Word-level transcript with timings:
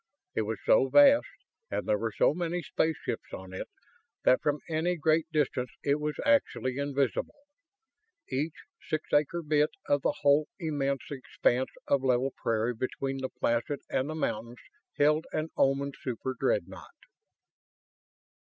It 0.33 0.41
was 0.41 0.57
so 0.65 0.89
vast, 0.89 1.27
and 1.69 1.87
there 1.87 1.99
were 1.99 2.11
so 2.11 2.33
many 2.33 2.63
spaceships 2.63 3.31
on 3.33 3.53
it, 3.53 3.67
that 4.23 4.41
from 4.41 4.57
any 4.67 4.95
great 4.95 5.27
distance 5.31 5.69
it 5.83 5.99
was 5.99 6.15
actually 6.25 6.79
invisible! 6.79 7.35
Each 8.27 8.63
six 8.89 9.13
acre 9.13 9.43
bit 9.43 9.69
of 9.87 10.01
the 10.01 10.15
whole 10.21 10.47
immense 10.57 11.11
expanse 11.11 11.69
of 11.87 12.01
level 12.03 12.33
prairie 12.35 12.73
between 12.73 13.17
the 13.19 13.29
Placid 13.29 13.81
and 13.91 14.09
the 14.09 14.15
mountains 14.15 14.57
held 14.97 15.27
an 15.33 15.51
Oman 15.55 15.91
superdreadnought! 16.01 17.05